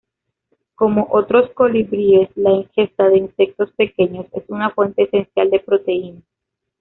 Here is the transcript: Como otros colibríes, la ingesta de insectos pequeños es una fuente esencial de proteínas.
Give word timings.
Como 0.73 1.09
otros 1.11 1.51
colibríes, 1.53 2.29
la 2.35 2.49
ingesta 2.53 3.07
de 3.07 3.19
insectos 3.19 3.71
pequeños 3.73 4.25
es 4.33 4.41
una 4.47 4.71
fuente 4.71 5.03
esencial 5.03 5.51
de 5.51 5.59
proteínas. 5.59 6.23